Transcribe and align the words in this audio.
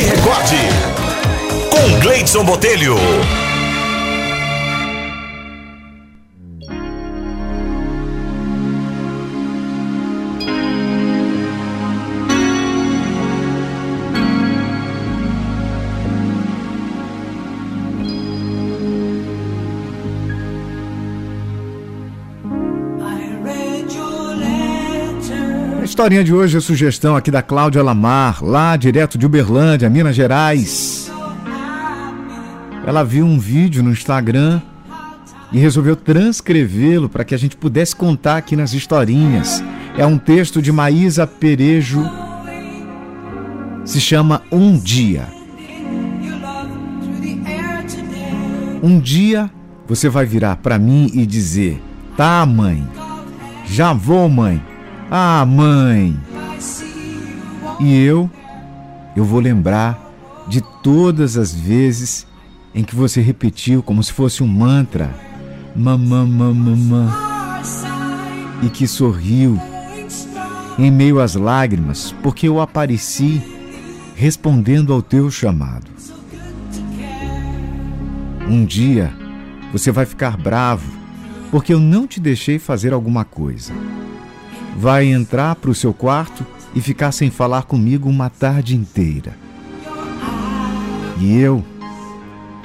e 0.00 0.04
Recorde. 0.04 0.56
Com 1.70 2.00
Gleidson 2.00 2.44
Botelho. 2.44 2.96
Historinha 26.00 26.24
de 26.24 26.32
hoje 26.32 26.56
é 26.56 26.60
sugestão 26.60 27.14
aqui 27.14 27.30
da 27.30 27.42
Cláudia 27.42 27.82
Lamar, 27.82 28.42
lá 28.42 28.74
direto 28.74 29.18
de 29.18 29.26
Uberlândia, 29.26 29.90
Minas 29.90 30.16
Gerais. 30.16 31.12
Ela 32.86 33.04
viu 33.04 33.26
um 33.26 33.38
vídeo 33.38 33.82
no 33.82 33.90
Instagram 33.90 34.62
e 35.52 35.58
resolveu 35.58 35.94
transcrevê-lo 35.94 37.06
para 37.06 37.22
que 37.22 37.34
a 37.34 37.38
gente 37.38 37.54
pudesse 37.54 37.94
contar 37.94 38.38
aqui 38.38 38.56
nas 38.56 38.72
historinhas. 38.72 39.62
É 39.94 40.06
um 40.06 40.16
texto 40.16 40.62
de 40.62 40.72
Maísa 40.72 41.26
Perejo, 41.26 42.02
se 43.84 44.00
chama 44.00 44.40
Um 44.50 44.78
Dia. 44.78 45.28
Um 48.82 48.98
dia 48.98 49.50
você 49.86 50.08
vai 50.08 50.24
virar 50.24 50.56
para 50.56 50.78
mim 50.78 51.10
e 51.12 51.26
dizer: 51.26 51.78
Tá, 52.16 52.46
mãe, 52.46 52.88
já 53.66 53.92
vou, 53.92 54.26
mãe. 54.30 54.69
Ah, 55.12 55.44
mãe! 55.44 56.16
E 57.80 58.00
eu, 58.00 58.30
eu 59.16 59.24
vou 59.24 59.40
lembrar 59.40 59.98
de 60.46 60.60
todas 60.84 61.36
as 61.36 61.52
vezes 61.52 62.24
em 62.72 62.84
que 62.84 62.94
você 62.94 63.20
repetiu 63.20 63.82
como 63.82 64.00
se 64.04 64.12
fosse 64.12 64.40
um 64.40 64.46
mantra, 64.46 65.12
mamã, 65.74 66.24
mamã, 66.24 67.12
e 68.62 68.68
que 68.68 68.86
sorriu 68.86 69.58
em 70.78 70.92
meio 70.92 71.18
às 71.18 71.34
lágrimas, 71.34 72.14
porque 72.22 72.46
eu 72.46 72.60
apareci 72.60 73.42
respondendo 74.14 74.92
ao 74.92 75.02
teu 75.02 75.28
chamado. 75.28 75.90
Um 78.48 78.64
dia 78.64 79.12
você 79.72 79.90
vai 79.90 80.06
ficar 80.06 80.36
bravo 80.36 80.88
porque 81.50 81.74
eu 81.74 81.80
não 81.80 82.06
te 82.06 82.20
deixei 82.20 82.60
fazer 82.60 82.92
alguma 82.92 83.24
coisa 83.24 83.72
vai 84.76 85.06
entrar 85.06 85.56
para 85.56 85.70
o 85.70 85.74
seu 85.74 85.92
quarto 85.92 86.46
e 86.74 86.80
ficar 86.80 87.12
sem 87.12 87.30
falar 87.30 87.64
comigo 87.64 88.08
uma 88.08 88.30
tarde 88.30 88.76
inteira. 88.76 89.34
E 91.18 91.38
eu, 91.38 91.64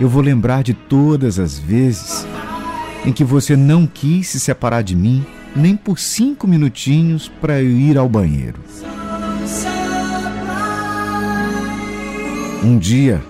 eu 0.00 0.08
vou 0.08 0.22
lembrar 0.22 0.62
de 0.62 0.72
todas 0.72 1.38
as 1.38 1.58
vezes 1.58 2.26
em 3.04 3.12
que 3.12 3.24
você 3.24 3.56
não 3.56 3.86
quis 3.86 4.28
se 4.28 4.40
separar 4.40 4.82
de 4.82 4.96
mim 4.96 5.24
nem 5.54 5.76
por 5.76 5.98
cinco 5.98 6.46
minutinhos 6.46 7.28
para 7.40 7.60
eu 7.62 7.70
ir 7.70 7.98
ao 7.98 8.08
banheiro. 8.08 8.60
Um 12.62 12.78
dia 12.78 13.22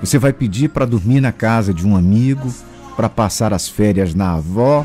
você 0.00 0.18
vai 0.18 0.32
pedir 0.32 0.68
para 0.68 0.84
dormir 0.84 1.20
na 1.20 1.32
casa 1.32 1.72
de 1.72 1.86
um 1.86 1.96
amigo, 1.96 2.52
para 2.94 3.08
passar 3.08 3.52
as 3.54 3.68
férias 3.68 4.14
na 4.14 4.34
avó, 4.34 4.84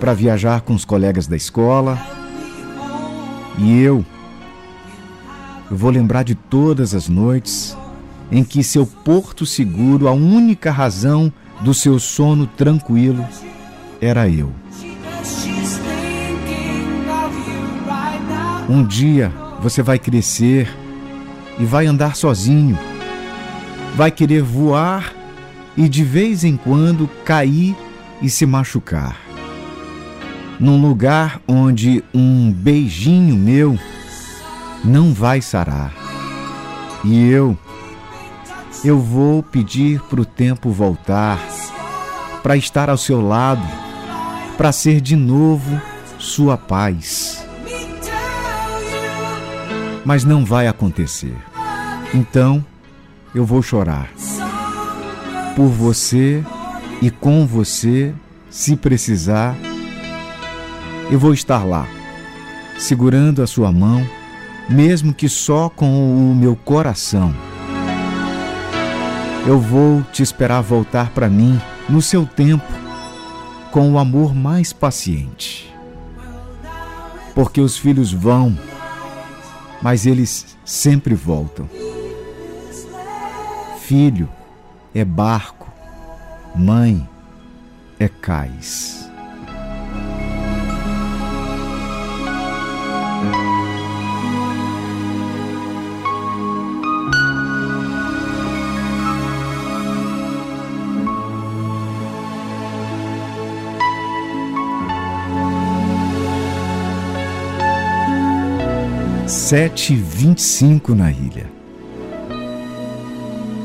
para 0.00 0.12
viajar 0.12 0.62
com 0.62 0.74
os 0.74 0.84
colegas 0.84 1.26
da 1.26 1.36
escola 1.36 2.19
e 3.58 3.80
eu, 3.80 4.04
eu 5.70 5.76
vou 5.76 5.90
lembrar 5.90 6.22
de 6.22 6.34
todas 6.34 6.94
as 6.94 7.08
noites 7.08 7.76
em 8.30 8.44
que 8.44 8.62
seu 8.62 8.86
porto 8.86 9.44
seguro, 9.44 10.08
a 10.08 10.12
única 10.12 10.70
razão 10.70 11.32
do 11.60 11.74
seu 11.74 11.98
sono 11.98 12.46
tranquilo, 12.46 13.26
era 14.00 14.28
eu. 14.28 14.52
Um 18.68 18.84
dia 18.84 19.32
você 19.60 19.82
vai 19.82 19.98
crescer 19.98 20.68
e 21.58 21.64
vai 21.64 21.86
andar 21.86 22.14
sozinho, 22.14 22.78
vai 23.96 24.10
querer 24.10 24.42
voar 24.42 25.12
e 25.76 25.88
de 25.88 26.04
vez 26.04 26.44
em 26.44 26.56
quando 26.56 27.08
cair 27.24 27.76
e 28.22 28.30
se 28.30 28.46
machucar 28.46 29.29
num 30.60 30.78
lugar 30.78 31.40
onde 31.48 32.04
um 32.12 32.52
beijinho 32.52 33.34
meu 33.34 33.78
não 34.84 35.14
vai 35.14 35.40
sarar. 35.40 35.90
E 37.02 37.30
eu, 37.30 37.56
eu 38.84 39.00
vou 39.00 39.42
pedir 39.42 40.00
para 40.02 40.20
o 40.20 40.24
tempo 40.24 40.70
voltar, 40.70 41.38
para 42.42 42.58
estar 42.58 42.90
ao 42.90 42.98
seu 42.98 43.26
lado, 43.26 43.66
para 44.58 44.70
ser 44.70 45.00
de 45.00 45.16
novo 45.16 45.80
sua 46.18 46.58
paz. 46.58 47.42
Mas 50.04 50.24
não 50.24 50.44
vai 50.44 50.66
acontecer. 50.66 51.34
Então, 52.12 52.64
eu 53.34 53.46
vou 53.46 53.62
chorar. 53.62 54.10
Por 55.56 55.68
você 55.68 56.44
e 57.00 57.10
com 57.10 57.46
você, 57.46 58.12
se 58.50 58.76
precisar 58.76 59.56
eu 61.10 61.18
vou 61.18 61.34
estar 61.34 61.64
lá, 61.64 61.88
segurando 62.78 63.42
a 63.42 63.46
sua 63.46 63.72
mão, 63.72 64.06
mesmo 64.68 65.12
que 65.12 65.28
só 65.28 65.68
com 65.68 66.30
o 66.30 66.34
meu 66.34 66.54
coração. 66.54 67.34
Eu 69.44 69.58
vou 69.58 70.02
te 70.12 70.22
esperar 70.22 70.60
voltar 70.60 71.10
para 71.10 71.28
mim 71.28 71.60
no 71.88 72.00
seu 72.00 72.24
tempo, 72.24 72.64
com 73.72 73.90
o 73.92 73.98
amor 73.98 74.34
mais 74.34 74.72
paciente. 74.72 75.74
Porque 77.34 77.60
os 77.60 77.76
filhos 77.76 78.12
vão, 78.12 78.56
mas 79.82 80.06
eles 80.06 80.56
sempre 80.64 81.14
voltam. 81.14 81.68
Filho 83.80 84.28
é 84.94 85.04
barco, 85.04 85.68
mãe 86.54 87.08
é 87.98 88.08
cais. 88.08 88.99
Sete 109.30 109.94
vinte 109.94 110.40
e 110.40 110.42
cinco 110.42 110.92
na 110.92 111.12
ilha. 111.12 111.46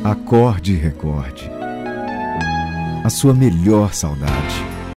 Acorde 0.03 0.73
e 0.73 0.75
recorde 0.75 1.49
a 3.03 3.09
sua 3.09 3.33
melhor 3.33 3.91
saudade. 3.91 4.74